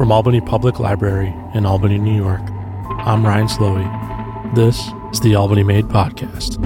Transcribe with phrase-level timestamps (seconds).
[0.00, 2.40] From Albany Public Library in Albany, New York,
[3.04, 4.54] I'm Ryan Slowey.
[4.54, 6.56] This is the Albany Made Podcast.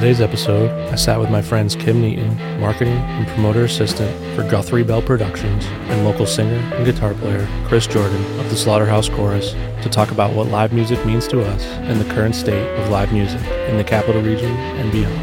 [0.00, 4.82] Today's episode, I sat with my friends Kim Neaton, marketing and promoter assistant for Guthrie
[4.82, 9.90] Bell Productions, and local singer and guitar player Chris Jordan of the Slaughterhouse Chorus to
[9.90, 13.42] talk about what live music means to us and the current state of live music
[13.68, 15.20] in the capital region and beyond.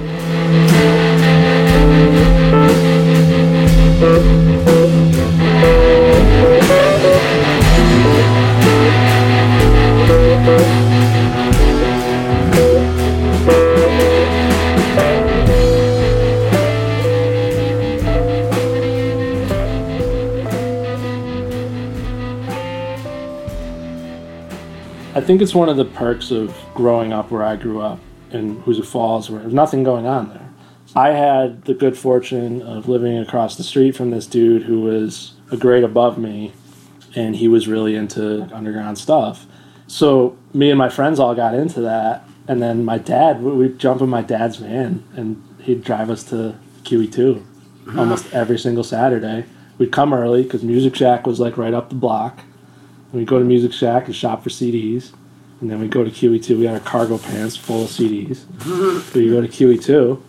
[25.28, 28.00] Think it's one of the perks of growing up where I grew up
[28.32, 30.50] in Hoosick Falls, where there's nothing going on there.
[30.96, 35.34] I had the good fortune of living across the street from this dude who was
[35.52, 36.54] a grade above me,
[37.14, 39.46] and he was really into underground stuff.
[39.86, 43.80] So me and my friends all got into that, and then my dad, we- we'd
[43.80, 46.56] jump in my dad's van, and he'd drive us to
[46.86, 47.42] QE2
[47.98, 49.44] almost every single Saturday.
[49.78, 52.40] We'd come early because Music Shack was like right up the block.
[53.14, 55.14] We'd go to Music Shack and shop for CDs.
[55.60, 56.60] And then we'd go to QE2.
[56.60, 58.46] We had our cargo pants full of CDs.
[59.12, 60.22] so you go to QE2.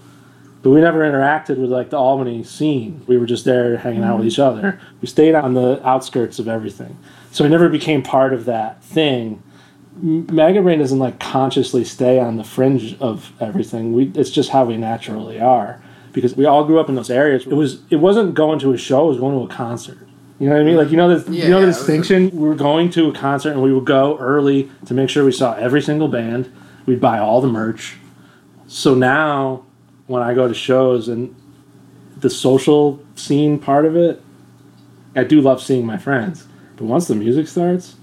[0.63, 3.05] But we never interacted with like the Albany scene.
[3.07, 4.29] We were just there hanging out with mm-hmm.
[4.29, 4.81] each other.
[5.01, 6.99] We stayed on the outskirts of everything.
[7.31, 9.43] So we never became part of that thing.
[10.01, 13.93] Maggot Brain doesn't like consciously stay on the fringe of everything.
[13.93, 15.83] We it's just how we naturally are.
[16.13, 17.47] Because we all grew up in those areas.
[17.47, 20.08] It was it wasn't going to a show, it was going to a concert.
[20.39, 20.77] You know what I mean?
[20.77, 22.31] Like you know the you know the Yeah, it was- distinction.
[22.31, 25.33] We were going to a concert and we would go early to make sure we
[25.33, 26.51] saw every single band.
[26.87, 27.97] We'd buy all the merch.
[28.67, 29.65] So now,
[30.07, 31.35] when I go to shows and
[32.17, 34.23] the social scene part of it,
[35.15, 36.47] I do love seeing my friends.
[36.77, 37.97] But once the music starts,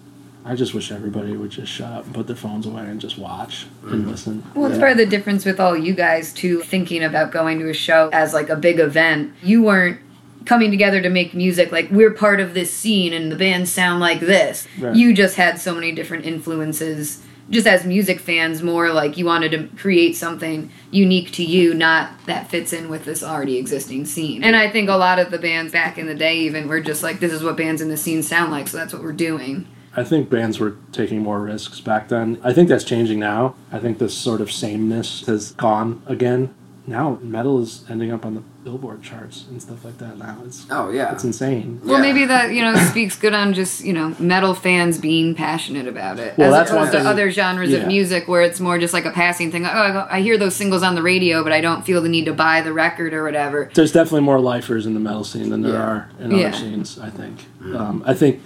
[0.44, 3.18] I just wish everybody would just shut up and put their phones away and just
[3.18, 4.10] watch and mm.
[4.10, 4.44] listen.
[4.54, 7.70] Well, it's part of the difference with all you guys too, thinking about going to
[7.70, 9.34] a show as like a big event.
[9.42, 10.00] You weren't
[10.46, 14.00] coming together to make music like we're part of this scene and the bands sound
[14.00, 14.68] like this.
[14.80, 14.96] Right.
[14.96, 17.24] You just had so many different influences.
[17.48, 22.12] Just as music fans, more like you wanted to create something unique to you, not
[22.26, 24.44] that fits in with this already existing scene.
[24.44, 27.04] And I think a lot of the bands back in the day, even, were just
[27.04, 29.68] like, this is what bands in the scene sound like, so that's what we're doing.
[29.96, 32.40] I think bands were taking more risks back then.
[32.44, 33.56] I think that's changing now.
[33.72, 36.54] I think this sort of sameness has gone again.
[36.88, 40.18] Now metal is ending up on the Billboard charts and stuff like that.
[40.20, 41.12] Now it's Oh yeah.
[41.14, 41.82] it's insane.
[41.84, 42.02] Well, Yeah.
[42.02, 46.20] maybe that you know speaks good on just you know metal fans being passionate about
[46.20, 47.80] it, Well, as that's one opposed to other genres yeah.
[47.80, 49.66] of music where it's more just like a passing thing.
[49.66, 52.10] Oh, I go- I hear those singles on the radio, but I don't feel the
[52.10, 53.70] need to buy the record or whatever.
[53.74, 55.80] There's definitely more lifers in the metal scene than there Yeah.
[55.82, 57.00] are in other scenes.
[57.00, 57.46] I think.
[57.76, 58.42] Um, I think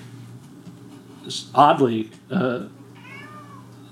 [1.53, 2.63] oddly, uh,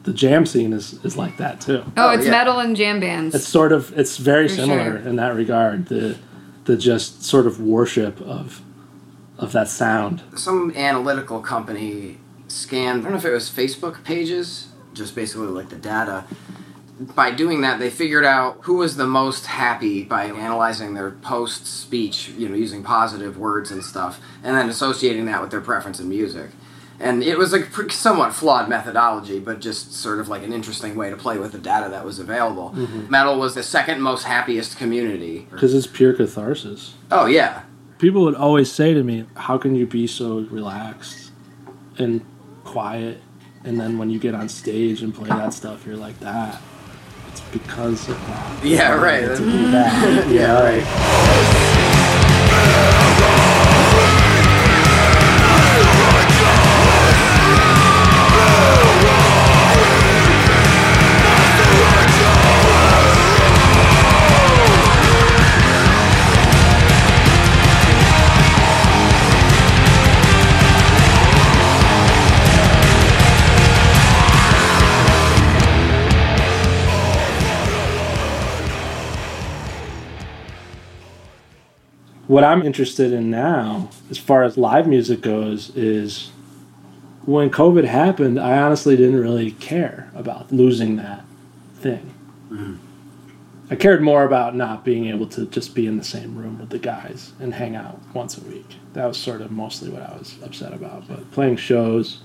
[0.07, 1.84] the jam scene is, is like that too.
[1.85, 2.31] Oh, Oh, it's yeah.
[2.31, 3.35] metal and jam bands.
[3.35, 5.07] It's sort of it's very For similar sure.
[5.09, 5.88] in that regard.
[5.88, 6.18] The
[6.63, 8.62] the just sort of worship of
[9.38, 10.23] of that sound.
[10.35, 13.01] Some analytical company scanned.
[13.01, 16.23] I don't know if it was Facebook pages, just basically like the data.
[17.13, 21.67] By doing that, they figured out who was the most happy by analyzing their post
[21.67, 26.00] speech, you know, using positive words and stuff, and then associating that with their preference
[26.00, 26.50] in music.
[27.00, 31.09] And it was a somewhat flawed methodology, but just sort of like an interesting way
[31.12, 32.72] to play with the data that was available.
[32.72, 33.09] Mm-hmm.
[33.12, 35.47] Metal was the second most happiest community.
[35.52, 36.96] Because it's pure catharsis.
[37.12, 37.62] Oh yeah,
[38.00, 41.31] People would always say to me, How can you be so relaxed
[41.97, 42.24] and
[42.63, 43.22] quiet?
[43.64, 46.62] And then when you get on stage and play that stuff, you're like that.
[47.29, 48.64] It's because of that.
[48.66, 49.25] yeah, right.
[49.25, 50.28] That.
[50.31, 50.84] yeah, right.
[82.28, 86.32] What I'm interested in now, as far as live music goes, is
[87.26, 91.24] when COVID happened, I honestly didn't really care about losing that
[91.76, 92.14] thing.
[92.52, 92.76] Mm-hmm.
[93.70, 96.70] I cared more about not being able to just be in the same room with
[96.70, 98.76] the guys and hang out once a week.
[98.94, 101.08] That was sort of mostly what I was upset about.
[101.08, 102.22] But playing shows,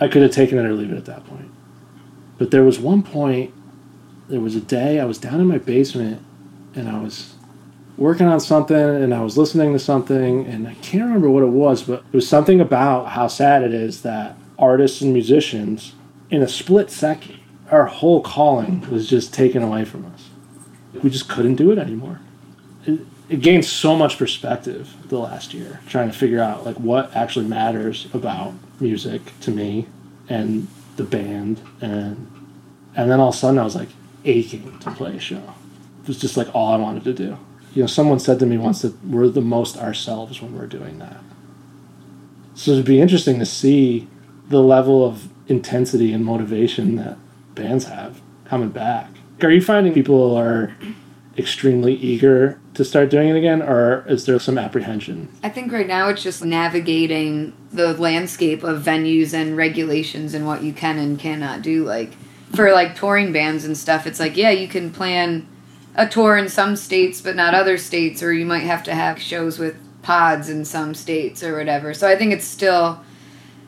[0.00, 1.50] I could have taken it or leave it at that point.
[2.38, 3.54] But there was one point,
[4.28, 6.22] there was a day I was down in my basement
[6.74, 7.35] and I was
[7.96, 11.48] working on something and I was listening to something and I can't remember what it
[11.48, 15.94] was, but it was something about how sad it is that artists and musicians,
[16.30, 17.38] in a split second,
[17.70, 20.28] our whole calling was just taken away from us.
[21.02, 22.20] We just couldn't do it anymore.
[22.84, 27.14] It, it gained so much perspective the last year, trying to figure out like what
[27.14, 29.86] actually matters about music to me
[30.28, 32.30] and the band and
[32.94, 33.90] and then all of a sudden I was like
[34.24, 35.42] aching to play a show.
[36.02, 37.38] It was just like all I wanted to do.
[37.76, 40.98] You know, someone said to me once that we're the most ourselves when we're doing
[40.98, 41.18] that.
[42.54, 44.08] So it'd be interesting to see
[44.48, 47.18] the level of intensity and motivation that
[47.54, 49.10] bands have coming back.
[49.42, 50.74] Are you finding people are
[51.36, 55.28] extremely eager to start doing it again, or is there some apprehension?
[55.42, 60.62] I think right now it's just navigating the landscape of venues and regulations and what
[60.62, 61.84] you can and cannot do.
[61.84, 62.14] Like
[62.54, 65.46] for like touring bands and stuff, it's like yeah, you can plan
[65.96, 69.20] a tour in some states but not other states, or you might have to have
[69.20, 71.92] shows with pods in some states or whatever.
[71.92, 73.00] So I think it's still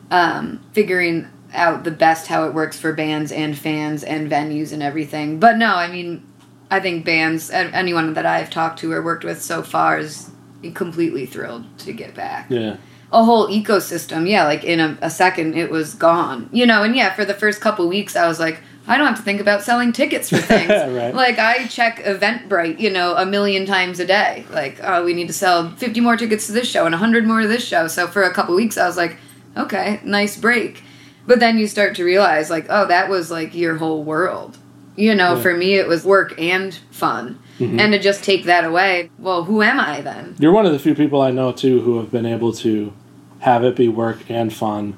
[0.09, 4.81] um, figuring out the best how it works for bands and fans and venues and
[4.81, 5.39] everything.
[5.39, 6.25] But no, I mean,
[6.71, 10.29] I think bands, anyone that I've talked to or worked with so far is
[10.75, 12.49] completely thrilled to get back.
[12.49, 12.77] Yeah.
[13.11, 16.47] A whole ecosystem, yeah, like in a, a second it was gone.
[16.53, 19.17] You know, and yeah, for the first couple weeks I was like, I don't have
[19.17, 20.69] to think about selling tickets for things.
[20.69, 21.13] Right.
[21.13, 24.45] Like I check Eventbrite, you know, a million times a day.
[24.49, 27.41] Like, oh, we need to sell 50 more tickets to this show and 100 more
[27.41, 27.87] to this show.
[27.87, 29.17] So for a couple weeks I was like,
[29.55, 30.83] okay, nice break.
[31.27, 34.57] But then you start to realize, like, oh, that was like your whole world.
[34.95, 35.41] You know, Yeah.
[35.41, 37.37] for me, it was work and fun.
[37.59, 37.79] Mhm.
[37.79, 40.35] And to just take that away, well, who am I then?
[40.39, 42.91] You're one of the few people I know too who have been able to
[43.39, 44.95] have it be work and fun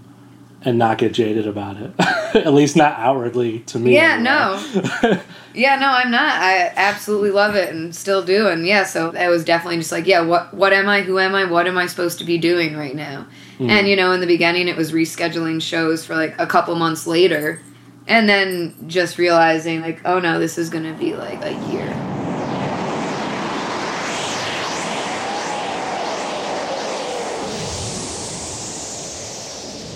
[0.63, 1.92] and not get jaded about it.
[2.36, 3.96] At least not outwardly to me.
[3.96, 5.22] Yeah, anyway.
[5.54, 6.42] Yeah, no, I'm not.
[6.42, 8.48] I absolutely love it and still do.
[8.48, 11.02] And yeah, so I was definitely just like, yeah, what what am I?
[11.02, 11.44] Who am I?
[11.44, 13.28] What am I supposed to be doing right now?
[13.60, 13.69] Mm.
[13.69, 17.06] And you know, in the beginning, it was rescheduling shows for like a couple months
[17.06, 17.62] later,
[18.07, 22.11] and then just realizing like, oh no, this is gonna be like a year.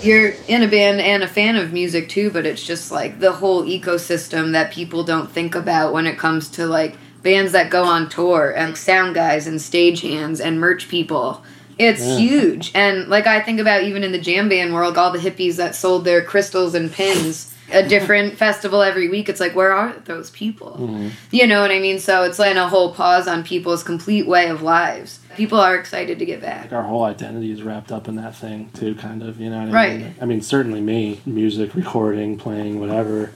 [0.06, 3.32] You're in a band and a fan of music too, but it's just like the
[3.32, 7.82] whole ecosystem that people don't think about when it comes to like bands that go
[7.84, 11.42] on tour and sound guys and stage hands and merch people.
[11.78, 12.16] It's Yeah.
[12.18, 12.70] huge.
[12.74, 15.74] And like I think about even in the jam band world, all the hippies that
[15.74, 19.28] sold their crystals and pins a different festival every week.
[19.28, 20.76] It's like, where are those people?
[20.80, 21.10] Mhm.
[21.32, 21.98] You know what I mean?
[21.98, 25.18] So it's like a whole pause on people's complete way of lives.
[25.36, 26.64] People are excited to get back.
[26.64, 29.40] Like our whole identity is wrapped up in that thing too, kind of.
[29.40, 30.00] You know what I Right.
[30.00, 30.14] mean?
[30.20, 33.30] I mean, certainly me, music, recording, playing, whatever.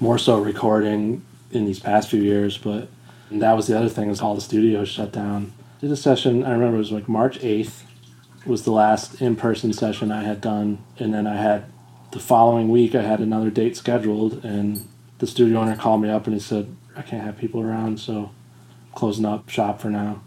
[0.00, 2.88] More so recording in these past few years, but
[3.30, 4.10] that was the other thing.
[4.10, 5.52] Is all the studios shut down.
[5.80, 6.44] Did a session.
[6.44, 7.84] I remember it was like March eighth
[8.46, 11.64] was the last in person session I had done, and then I had
[12.12, 14.86] the following week I had another date scheduled, and
[15.18, 18.30] the studio owner called me up and he said I can't have people around, so
[18.94, 20.20] closing up shop for now.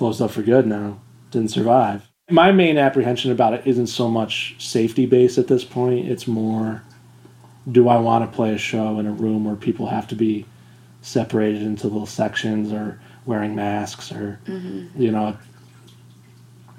[0.00, 0.98] Closed up for good now.
[1.30, 2.08] Didn't survive.
[2.30, 6.08] My main apprehension about it isn't so much safety based at this point.
[6.08, 6.82] It's more
[7.70, 10.46] do I want to play a show in a room where people have to be
[11.02, 14.86] separated into little sections or wearing masks or mm-hmm.
[14.98, 15.36] you know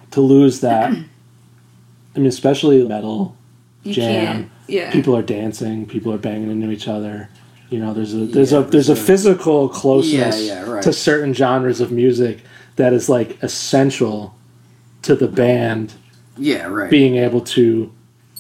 [0.10, 3.38] to lose that I mean especially metal
[3.84, 4.50] You Jam.
[4.68, 4.92] Yeah.
[4.92, 7.30] people are dancing, people are banging into each other.
[7.70, 10.82] You know, there's a there's Yeah, a there's a physical closeness yeah, right.
[10.82, 12.40] to certain genres of music
[12.82, 14.36] that is like essential
[15.04, 15.94] to the band
[16.38, 16.90] Yeah, right.
[16.90, 17.92] being able to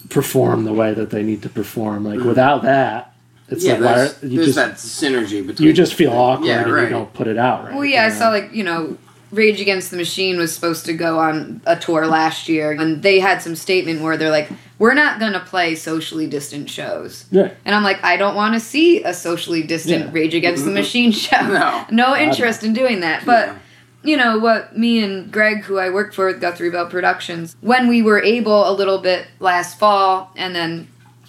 [0.09, 2.03] perform the way that they need to perform.
[2.03, 2.27] Like mm-hmm.
[2.27, 3.13] without that,
[3.49, 5.67] it's yeah, like why there's, are- you there's just that synergy between.
[5.67, 6.89] you just feel awkward Yeah, and you right.
[6.89, 7.73] don't put it out right.
[7.75, 8.19] Well, yeah, I you know?
[8.19, 8.97] saw like you know,
[9.31, 13.19] Rage Against the Machine was supposed to go on a tour last year, and they
[13.19, 17.51] had some statement where they're like, "We're not gonna play socially distant shows," Yeah.
[17.63, 20.11] and I'm like, I don't want to see a socially distant Yeah.
[20.11, 21.41] Rage Against the Machine show.
[21.47, 21.85] No.
[21.91, 23.47] no interest in doing that, but.
[23.47, 23.55] Yeah.
[24.03, 27.87] You know what me and Greg, who I work for with Guthrie Bell Productions, when
[27.87, 30.87] we were able a little bit last fall, and then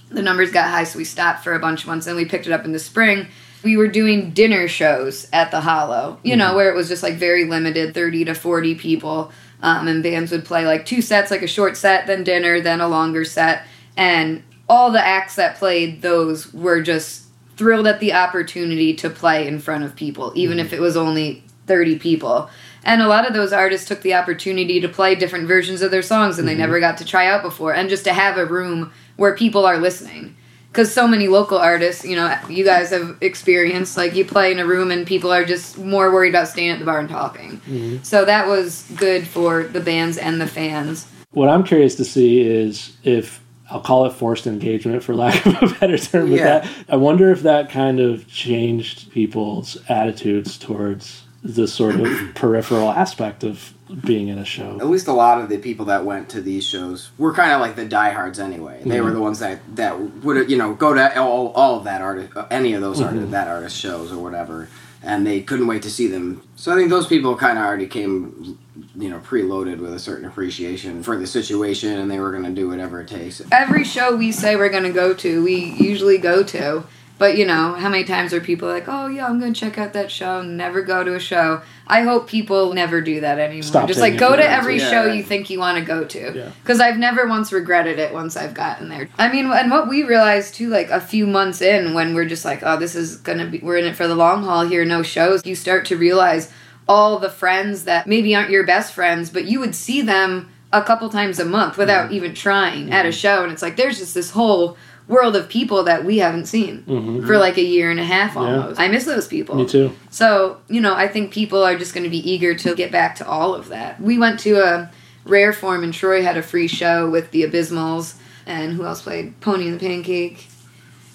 [0.09, 2.07] the numbers got high, so we stopped for a bunch of months.
[2.07, 3.27] and we picked it up in the spring.
[3.63, 7.15] We were doing dinner shows at the Hollow, you know, where it was just like
[7.15, 9.31] very limited, thirty to forty people,
[9.63, 12.81] um, and bands would play like two sets, like a short set, then dinner, then
[12.81, 13.65] a longer set,
[13.97, 17.25] and all the acts that played those were just
[17.57, 21.45] thrilled at the opportunity to play in front of people, even if it was only
[21.67, 22.51] 30 people.
[22.85, 26.03] And a lot of those artists took the opportunity to play different versions of their
[26.03, 26.59] songs and they mhm.
[26.59, 29.79] never got to try out before, and just to have a room where people are
[29.79, 30.37] listening.
[30.71, 34.59] Because so many local artists, you know, you guys have experienced, like you play in
[34.59, 37.61] a room and people are just more worried about staying at the bar and talking.
[37.69, 38.03] Mm-hmm.
[38.03, 41.07] So that was good for the bands and the fans.
[41.33, 45.63] What I'm curious to see is if I'll call it forced engagement for lack of
[45.63, 46.61] a better term with Yeah.
[46.61, 46.69] that.
[46.89, 53.43] I wonder if that kind of changed people's attitudes towards the sort of peripheral aspect
[53.45, 54.79] of being in a show.
[54.81, 57.61] At least a lot of the people that went to these shows were kind of
[57.61, 58.81] like the diehards anyway.
[58.85, 59.17] They were mm-hmm.
[59.17, 62.75] the ones that that would you know go to all, all of that artist, any
[62.75, 63.33] of those artist, mm-hmm.
[63.33, 64.69] that artist shows or whatever,
[65.03, 66.47] and they couldn't wait to see them.
[66.57, 68.59] So I think those people kind of already came,
[68.95, 72.51] you know, preloaded with a certain appreciation for the situation, and they were going to
[72.51, 73.43] do whatever it takes.
[73.51, 76.85] Every show we say we're going to go to, we usually go to.
[77.23, 79.79] But you know, how many times are people like, "Oh yeah, I'm going to check
[79.79, 81.63] out that show," and never go to a show?
[81.87, 83.63] I hope people never do that anymore.
[83.63, 84.91] Stop Just like go to every granted.
[84.93, 85.13] show Yeah.
[85.13, 86.33] you think you want to go to.
[86.37, 86.51] Yeah.
[86.65, 89.09] Because I've never once regretted it once I've gotten there.
[89.19, 92.45] I mean, and what we realized too, like a few months in, when we're just
[92.45, 95.05] like, "Oh, this is gonna be, we're in it for the long haul here, no
[95.05, 96.51] shows." You start to realize
[96.89, 100.83] all the friends that maybe aren't your best friends, but you would see them a
[100.83, 102.15] couple times a month without Mm-hmm.
[102.17, 104.77] even trying at a show, and it's like there's just this whole
[105.09, 107.27] world of people that we haven't seen Mhm.
[107.27, 108.41] for like a year and a half Yeah.
[108.41, 108.81] almost.
[108.81, 109.57] I miss those people.
[109.57, 109.93] Me too.
[110.11, 113.17] So, you know, I think people are just going to be eager to get back
[113.17, 114.01] to all of that.
[114.01, 114.91] We went to a
[115.25, 118.15] rare form and Troy had a free show with the Abysmals
[118.47, 120.49] and who else played Pony and the Pancake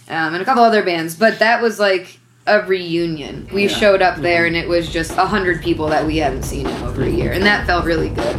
[0.10, 1.16] um, and a couple other bands.
[1.16, 3.48] But that was like a reunion.
[3.54, 3.76] We Yeah.
[3.78, 6.84] showed up there and it was just a hundred people that we hadn't seen in
[6.84, 8.36] over a year, and that felt really good.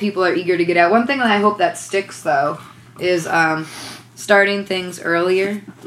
[0.00, 0.90] People are eager to get out.
[0.90, 2.58] One thing that I hope that sticks though
[2.98, 3.66] is um,
[4.16, 5.62] starting things earlier.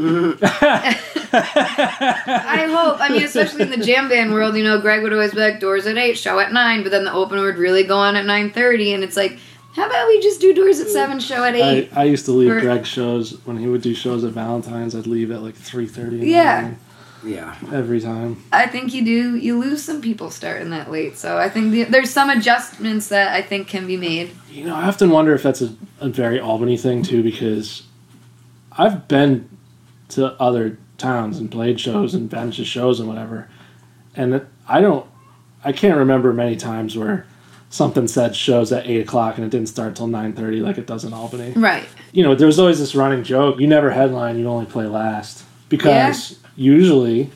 [1.36, 2.98] I hope.
[3.01, 5.60] I mean, especially in the jam band world, you know, Greg would always be like,
[5.60, 8.25] doors at eight, show at nine, but then the opener would really go on at
[8.25, 9.38] nine thirty, and it's like,
[9.74, 11.89] how about we just do doors at seven, show at eight?
[11.93, 14.96] I, I used to leave Or- Greg's shows when he would do shows at Valentine's.
[14.96, 16.17] I'd leave at like three thirty.
[16.29, 16.74] Yeah.
[17.25, 17.56] Yeah.
[17.72, 18.44] every time.
[18.51, 19.36] I think you do.
[19.36, 23.34] You lose some people starting that late, so I think the, there's some adjustments that
[23.34, 24.32] I think can be made.
[24.50, 27.84] You know, I often wonder if that's a, a very Albany thing too, because
[28.77, 29.50] I've been
[30.10, 33.50] to other towns and played shows and been to shows and whatever,
[34.15, 35.06] and it, I don't,
[35.63, 37.25] I can't remember many times where
[37.70, 40.86] something said shows at eight o'clock and it didn't start till nine thirty like it
[40.86, 41.53] does in Albany.
[41.56, 41.88] Right.
[42.12, 46.39] You know, there's always this running joke: you never headline, you only play last, because
[46.55, 47.31] usually.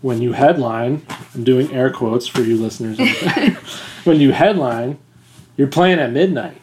[0.00, 2.98] When you headline, I'm doing air quotes for you listeners.
[4.04, 4.96] when you headline,
[5.56, 6.62] you're playing at midnight.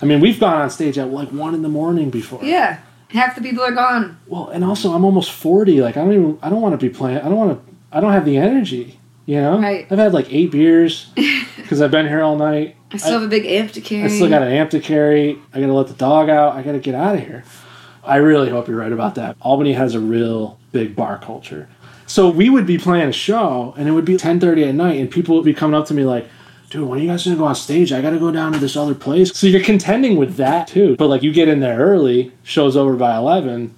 [0.00, 2.42] I mean, we've gone on stage at like one in the morning before.
[2.42, 2.80] Yeah.
[3.10, 4.18] Half the people are gone.
[4.26, 5.80] Well, and also I'm almost forty.
[5.80, 6.38] Like I don't even.
[6.42, 7.18] I don't want to be playing.
[7.18, 7.74] I don't want to.
[7.90, 9.00] I don't have the energy.
[9.26, 9.60] You know.
[9.60, 9.86] Right.
[9.90, 11.06] I've had like eight beers
[11.56, 12.76] because I've been here all night.
[12.90, 14.04] I still have a big amp to carry.
[14.04, 15.38] I still got an amp to carry.
[15.52, 16.54] I got to let the dog out.
[16.54, 17.44] I got to get out of here.
[18.08, 19.36] I really hope you're right about that.
[19.40, 21.68] Albany has a real big bar culture.
[22.06, 25.10] So we would be playing a show, and it would be 10:30 at night, and
[25.10, 26.26] people would be coming up to me like,
[26.70, 27.92] "Dude, when are you guys gonna go on stage?
[27.92, 30.96] I got to go down to this other place." So you're contending with that too.
[30.98, 33.72] But like you get in there early, show's over by 11,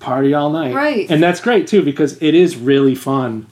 [0.00, 1.06] party all night, Right.
[1.10, 3.46] And that's great too because it is really fun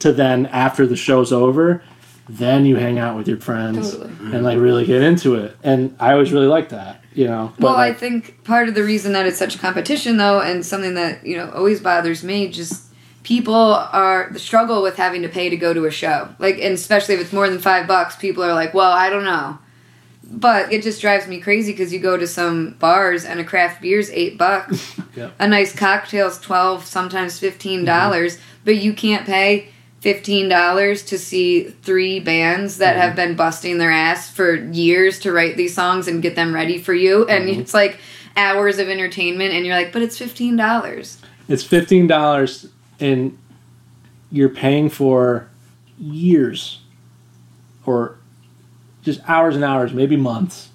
[0.00, 1.82] to then after the show's over,
[2.28, 4.10] then you hang out with your friends Totally.
[4.32, 5.56] and like really get into it.
[5.62, 7.52] And I always really like that, you know.
[7.58, 10.94] Well, I think part of the reason that it's such a competition, though, and something
[10.94, 12.84] that you know always bothers me, just
[13.22, 16.28] people are the struggle with having to pay to go to a show.
[16.38, 19.24] Like, and especially if it's more than five bucks, people are like, "Well, I don't
[19.24, 19.58] know."
[20.24, 23.82] But it just drives me crazy because you go to some bars and a craft
[23.82, 24.98] beer's eight bucks,
[25.38, 29.71] a nice cocktail's twelve, sometimes fifteen dollars, but you can't pay
[30.02, 33.28] fifteen dollars to see three bands that have mm-hmm.
[33.28, 36.92] been busting their ass for years to write these songs and get them ready for
[36.92, 37.60] you, and mm-hmm.
[37.60, 37.98] it's like
[38.36, 41.18] hours of entertainment, and you're like, but it's fifteen dollars.
[41.48, 42.66] it's fifteen dollars,
[43.00, 43.38] and
[44.30, 45.48] you're paying for
[45.98, 46.80] years,
[47.86, 48.16] or
[49.02, 50.70] just hours and hours, maybe months,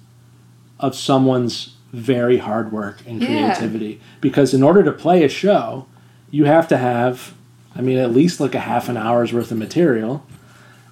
[0.78, 3.54] of someone's very hard work and Yeah.
[3.54, 4.00] creativity.
[4.20, 5.86] Because in order to play a show,
[6.30, 7.34] you have to have,
[7.78, 10.26] I mean, at least like a half an hour's worth of material.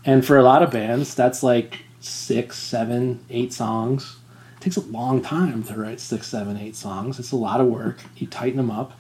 [0.04, 4.18] And for a lot of bands, that's like six, seven, eight songs.
[4.56, 7.18] It takes a long time to write six, seven, eight songs.
[7.18, 7.98] It's a lot of work.
[8.16, 8.92] You tighten them up.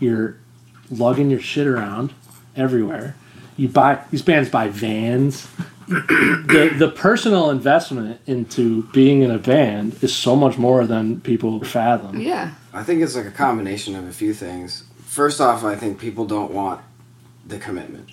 [0.00, 0.38] You're
[0.90, 2.14] lugging your shit around
[2.56, 3.14] everywhere.
[3.58, 5.46] You buy these bands buy vans.
[5.88, 11.62] the the personal investment into being in a band is so much more than people
[11.64, 12.18] fathom.
[12.18, 14.84] Yeah, I think it's like a combination of a few things.
[15.04, 16.80] First off, I think people don't want
[17.46, 18.10] the commitment.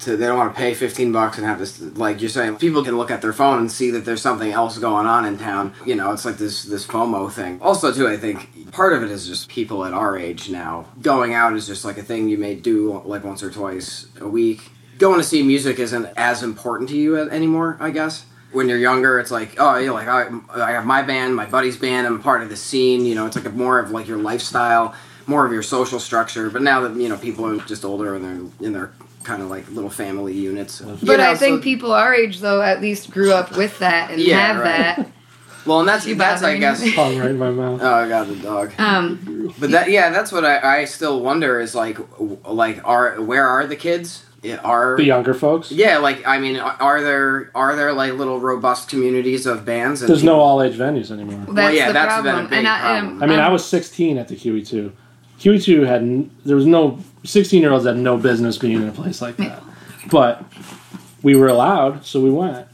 [0.00, 2.82] To, they don't want to pay 15 bucks and have this like you're saying people
[2.82, 5.74] can look at their phone and see that there's something else going on in town.
[5.86, 7.60] You know it's like this this fomo thing.
[7.62, 10.86] Also too i think part of it is just people at our age now.
[11.00, 14.28] Going out is just like a thing you may do like once or twice a
[14.28, 14.70] week.
[14.98, 18.26] Going to see music isn't as important to you anymore i guess.
[18.50, 21.78] When you're younger, it's like, oh, you're like, I, I have my band, my buddy's
[21.78, 23.06] band, I'm part of the scene.
[23.06, 24.94] You know, it's like a more of like your lifestyle,
[25.26, 26.50] more of your social structure.
[26.50, 28.92] But now that you know people are just older and they're in their
[29.24, 30.80] kind of like little family units.
[30.80, 33.78] you but know, I think so- people our age though at least grew up with
[33.78, 34.96] that and Yeah, have right.
[34.96, 35.08] that.
[35.64, 36.82] Well, and that's You that's I guess.
[36.94, 37.80] Hung right in my mouth.
[37.80, 38.72] Oh, I got the dog.
[38.78, 41.98] Um, But that yeah, that's what I, I still wonder is like
[42.44, 44.24] like are where are the kids?
[44.64, 45.70] Are The younger folks.
[45.70, 50.02] yeah, like I mean, are are there are there like little robust communities of bands?
[50.02, 51.54] And There's no all age venues anymore.
[51.54, 53.22] that's yeah, the that's been a big and I, problem.
[53.22, 54.90] I mean, um, I was 16 at the QE2.
[55.40, 58.92] QE2 had n- there was no 16 year olds had no business being in a
[58.92, 59.62] place like that,
[60.10, 60.44] but
[61.22, 62.66] we were allowed, so we went.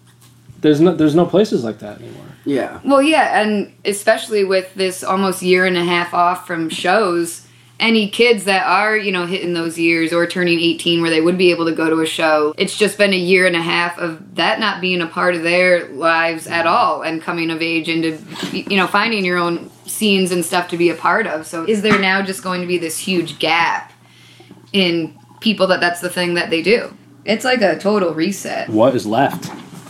[0.61, 2.25] There's no there's no places like that anymore.
[2.45, 2.81] Yeah.
[2.85, 7.47] Well, yeah, and especially with this almost year and a half off from shows,
[7.81, 11.39] any kids that are, you know, hitting those years or turning 18 where they would
[11.39, 13.99] be able to go to a show, it's just been a year and a half
[13.99, 16.75] of that not being a part of their lives at mm-hmm.
[16.75, 18.19] all and coming of age into,
[18.53, 21.47] you know, finding your own scenes and stuff to be a part of.
[21.47, 23.93] So is there now just going to be this huge gap
[24.73, 26.93] in people that that's the thing that they do?
[27.25, 28.69] It's like a total reset.
[28.69, 29.47] What is left?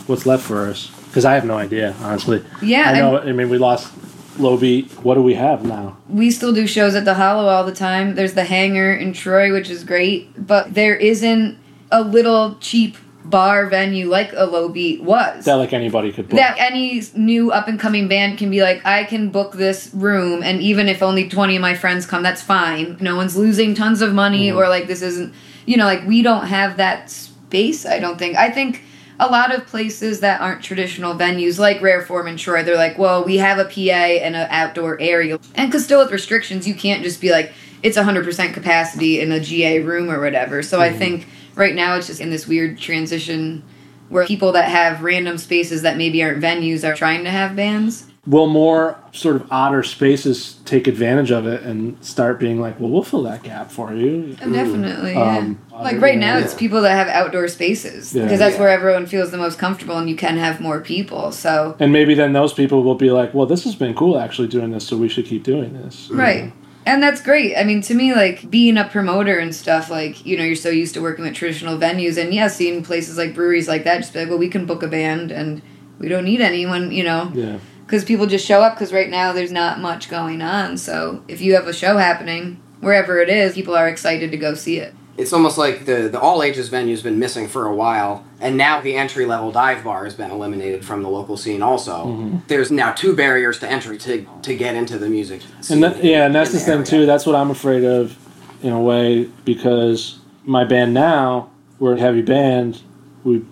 [0.07, 0.91] What's left for us?
[1.07, 2.45] Because I have no idea, honestly.
[2.61, 3.17] Yeah, I know.
[3.17, 3.91] I mean, we lost
[4.39, 4.89] low beat.
[5.03, 5.97] What do we have now?
[6.09, 8.15] we still do shows at the Hollow all the time.
[8.15, 11.57] There's the Hangar in Troy, which is great, but there isn't
[11.91, 15.45] a little cheap bar venue like a Low Beat was.
[15.45, 16.37] That like anybody could book.
[16.37, 20.41] that any new up and coming band can be like, I can book this room,
[20.41, 22.97] and even if only 20 of my friends come, that's fine.
[22.99, 24.57] No one's losing tons of money, mm-hmm.
[24.57, 25.33] or like this isn't,
[25.65, 28.35] you know, like we don't have that space, I don't think.
[28.35, 28.83] I think
[29.19, 32.97] a lot of places that aren't traditional venues, like Rare Form in Troy, they're like,
[32.97, 35.39] well, we have a PA and an outdoor area.
[35.55, 37.51] And because still with restrictions, you can't just be like,
[37.83, 40.63] it's 100% capacity in a GA room or whatever.
[40.63, 40.97] So I mm-hmm.
[40.97, 43.63] think right now it's just in this weird transition
[44.07, 48.08] where people that have random spaces that maybe aren't venues are trying to have bands.
[48.27, 52.89] Will more sort of odder spaces take advantage of it and start being like, well,
[52.89, 54.33] we'll fill that gap for you?
[54.35, 55.37] Definitely, yeah.
[55.37, 56.43] Um, like right now, yeah.
[56.43, 58.23] it's people that have outdoor spaces Yeah.
[58.23, 58.61] because that's Yeah.
[58.61, 61.31] where everyone feels the most comfortable, and you can have more people.
[61.31, 64.49] So And maybe then those people will be like, well, this has been cool actually
[64.49, 66.09] doing this, so we should keep doing this.
[66.11, 66.51] right,
[66.85, 67.55] and that's great.
[67.55, 70.69] I mean, to me, like being a promoter and stuff, like you know, you're so
[70.69, 74.13] used to working with traditional venues, and yeah, seeing places like breweries like that, just
[74.13, 75.61] be like, well, we can book a band, and
[75.99, 77.31] we don't need anyone, you know.
[77.33, 77.57] Yeah.
[77.89, 80.77] Because people just show up because right now there's not much going on.
[80.77, 84.53] So if you have a show happening wherever it is, people are excited to go
[84.53, 84.93] see it.
[85.17, 88.79] It's almost like the, the all ages venue's been missing for a while, and now
[88.79, 91.63] the entry level dive bar has been eliminated from the local scene.
[91.63, 92.37] Also, Mm-hmm.
[92.47, 95.41] there's now two barriers to entry to to get into the music.
[95.55, 97.05] And scene that, yeah, and that's in the thing too.
[97.07, 98.15] That's what I'm afraid of,
[98.61, 101.49] in a way, because my band now
[101.79, 102.81] we're a heavy band.
[103.23, 103.43] We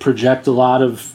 [0.00, 1.14] project a lot of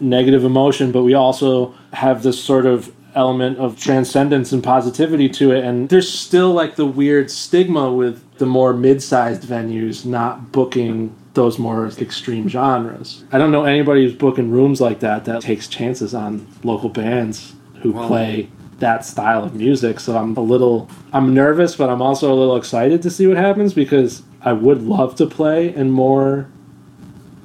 [0.00, 5.50] negative emotion, but we also have this sort of element of transcendence and positivity to
[5.52, 5.64] it.
[5.64, 11.58] And there's still like the weird stigma with the more mid-sized venues not booking those
[11.58, 13.24] more extreme genres.
[13.32, 17.54] I don't know anybody who's booking rooms like that that takes chances on local bands
[17.82, 19.98] who Well- play that style of music.
[19.98, 23.36] So I'm a little I'm nervous, but I'm also a little excited to see what
[23.36, 26.46] happens because I would love to play in more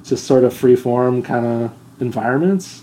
[0.04, 2.82] just sort of free form kind of environments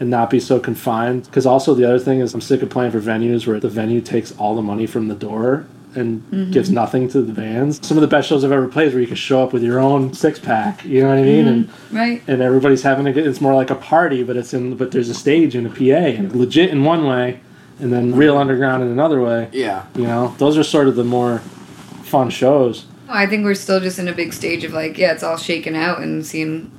[0.00, 1.24] and not be so confined.
[1.24, 4.00] Because also the other thing is I'm sick of playing for venues where the venue
[4.00, 6.50] takes all the money from the door and mm-hmm.
[6.50, 7.86] gives nothing to the bands.
[7.86, 9.62] Some of the best shows I've ever played is where you can show up with
[9.62, 10.84] your own six pack.
[10.84, 11.44] You know what I mean?
[11.44, 11.92] Mm-hmm.
[11.92, 12.22] And Right.
[12.26, 13.26] and everybody's having a good.
[13.26, 14.76] It's more like a party, but it's in.
[14.76, 17.40] But there's a stage and a PA, and legit in one way,
[17.78, 19.48] and then real underground in another way.
[19.52, 21.38] Yeah, You know, those are sort of the more
[22.02, 22.86] fun shows.
[23.08, 25.36] Oh, I think we're still just in a big stage of like, yeah, it's all
[25.36, 26.70] shaken out and seeing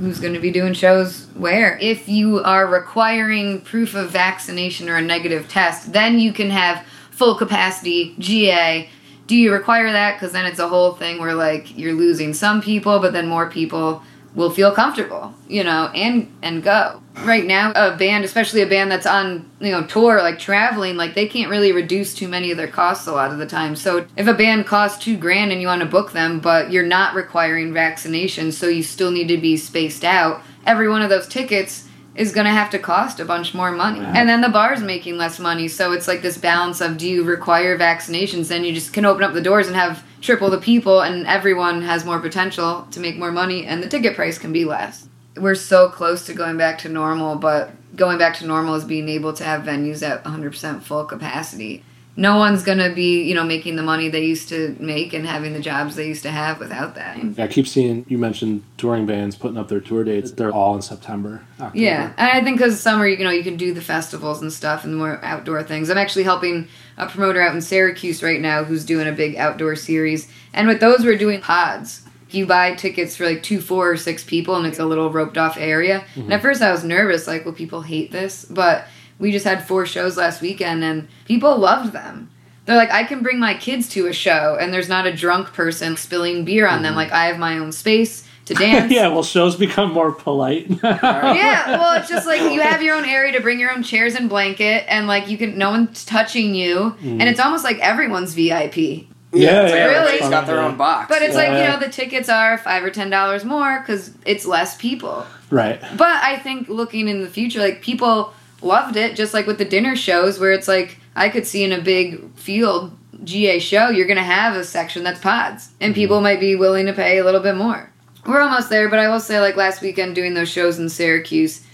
[0.00, 1.78] who's going to be doing shows where.
[1.78, 6.86] If you are requiring proof of vaccination or a negative test, then you can have
[7.10, 8.88] full capacity GA.
[9.26, 10.14] Do you require that?
[10.14, 13.50] Because then it's a whole thing where like you're losing some people, but then more
[13.50, 14.02] people
[14.34, 17.02] will feel comfortable, you know, and and go.
[17.24, 21.14] Right now, a band, especially a band that's on you know tour, like traveling, like
[21.14, 23.76] they can't really reduce too many of their costs a lot of the time.
[23.76, 26.86] So if a band costs two grand and you want to book them, but you're
[26.86, 31.26] not requiring vaccinations, so you still need to be spaced out, every one of those
[31.26, 34.00] tickets is going to have to cost a bunch more money.
[34.00, 35.68] And then the bar's making less money.
[35.68, 38.48] So it's like this balance of do you require vaccinations?
[38.48, 41.82] Then you just can open up the doors and have triple the people, and everyone
[41.82, 45.08] has more potential to make more money, and the ticket price can be less.
[45.36, 49.08] We're so close to going back to normal, but going back to normal is being
[49.08, 51.84] able to have venues at 100% full capacity.
[52.16, 55.24] No one's going to be, you know, making the money they used to make and
[55.24, 57.18] having the jobs they used to have without that.
[57.38, 60.32] I keep seeing you mentioned touring bands putting up their tour dates.
[60.32, 61.42] They're all in September.
[61.60, 61.78] October.
[61.78, 64.84] Yeah, and I think because summer, you know, you can do the festivals and stuff
[64.84, 65.88] and more outdoor things.
[65.88, 66.68] I'm actually helping
[67.00, 70.80] a promoter out in Syracuse right now who's doing a big outdoor series, and with
[70.80, 72.02] those, we're doing pods.
[72.30, 75.36] You buy tickets for like two, four, or six people, and it's a little roped
[75.36, 76.04] off area.
[76.14, 76.42] And at mm-hmm.
[76.42, 78.44] first, I was nervous, like, will people hate this?
[78.44, 78.86] But
[79.18, 82.30] we just had four shows last weekend, and people loved them.
[82.66, 85.52] They're like, I can bring my kids to a show, and there's not a drunk
[85.52, 86.90] person spilling beer on them.
[86.90, 86.98] Mm-hmm.
[86.98, 88.92] Like, I have my own space to dance.
[88.92, 90.66] yeah, well, shows become more polite.
[90.82, 94.14] yeah, well, it's just like you have your own area to bring your own chairs
[94.14, 98.34] and blanket, and like you can, no one's touching you, and it's almost like everyone's
[98.34, 99.06] VIP.
[99.32, 100.30] Yeah, it's like yeah, everybody's really.
[100.30, 101.08] got their own box.
[101.08, 104.44] But it's like you know the tickets are five or ten dollars more because it's
[104.44, 105.26] less people.
[105.50, 105.80] right.
[105.96, 109.64] But I think looking in the future, like people loved it, just like with the
[109.64, 114.08] dinner shows, where it's like I could see in a big field GA show, you're
[114.08, 116.00] gonna have a section that's pods, and mm-hmm.
[116.00, 117.89] people might be willing to pay a little bit more.
[118.26, 121.64] We're almost there, but I will say, like last weekend doing those shows in Syracuse,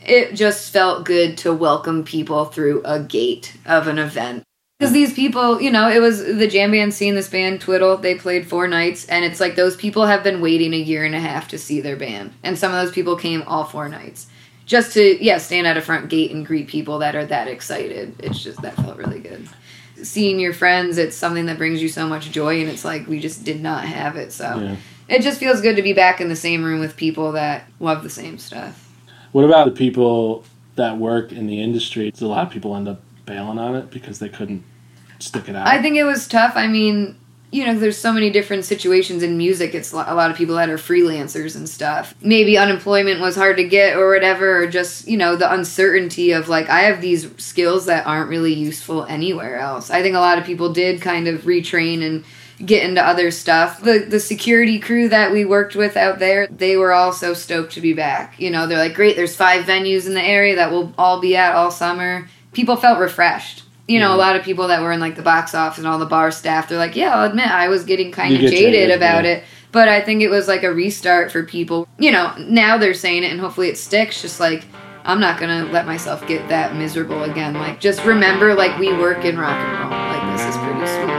[0.00, 4.44] it just felt good to welcome people through a gate of an event.
[4.78, 8.14] Because these people, you know, it was the jam band scene, this band Twiddle, they
[8.14, 11.20] played four nights, and it's like those people have been waiting a year and a
[11.20, 12.34] half to see their band.
[12.42, 14.26] And some of those people came all four nights.
[14.66, 18.14] Just to, yeah, stand at a front gate and greet people that are that excited.
[18.18, 19.48] It's just, that felt really good.
[20.02, 23.18] Seeing your friends, it's something that brings you so much joy, and it's like we
[23.18, 24.30] just did not have it.
[24.30, 24.76] So Yeah.
[25.08, 28.02] It just feels good to be back in the same room with people that love
[28.02, 28.82] the same stuff.
[29.32, 30.44] What about the people
[30.76, 32.12] that work in the industry?
[32.20, 34.64] A lot of people end up bailing on it because they couldn't
[35.18, 35.66] stick it out.
[35.66, 36.52] I think it was tough.
[36.56, 37.18] I mean,
[37.50, 39.74] you know, there's so many different situations in music.
[39.74, 42.14] It's a lot of people that are freelancers and stuff.
[42.20, 46.48] Maybe unemployment was hard to get or whatever, or just, you know, the uncertainty of
[46.48, 49.90] like, I have these skills that aren't really useful anywhere else.
[49.90, 52.24] I think a lot of people did kind of retrain and
[52.64, 53.82] get into other stuff.
[53.82, 57.72] The the security crew that we worked with out there, they were all so stoked
[57.72, 58.38] to be back.
[58.40, 61.36] You know, they're like, great, there's five venues in the area that we'll all be
[61.36, 62.28] at all summer.
[62.52, 63.64] People felt refreshed.
[63.88, 65.98] You know, a lot of people that were in like the box office and all
[65.98, 68.90] the bar staff, they're like, yeah, I'll admit I was getting kind of jaded, jaded,
[68.90, 69.32] about yeah.
[69.32, 69.44] it.
[69.70, 71.86] But I think it was like a restart for people.
[71.98, 74.22] You know, now they're saying it and hopefully it sticks.
[74.22, 74.64] Just like,
[75.04, 77.54] I'm not gonna let myself get that miserable again.
[77.54, 79.90] Like, just remember, like, we work in rock and roll.
[79.90, 81.15] Like, this is pretty sweet.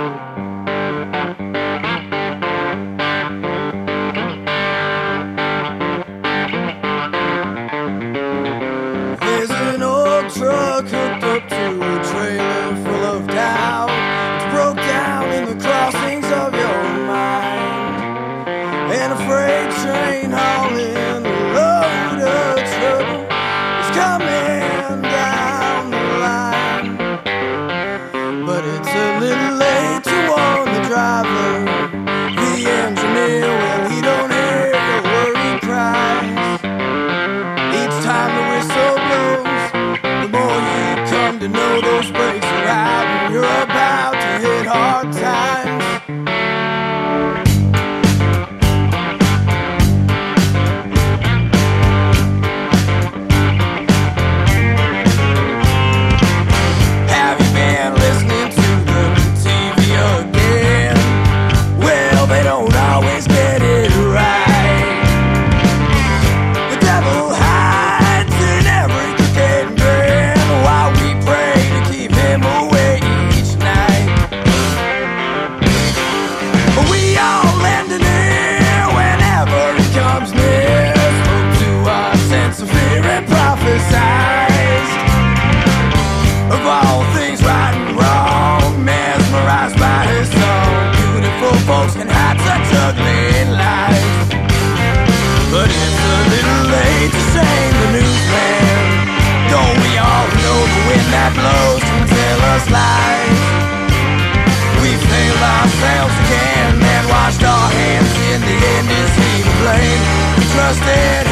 [110.68, 111.27] just there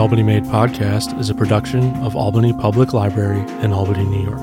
[0.00, 4.40] Albany Made podcast is a production of Albany Public Library in Albany, New York,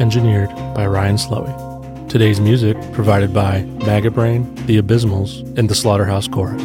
[0.00, 2.08] engineered by Ryan Slowey.
[2.08, 6.60] Today's music provided by Maggot Brain, The Abysmals, and The Slaughterhouse Chorus.